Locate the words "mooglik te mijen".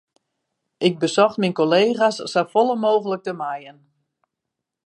2.85-3.77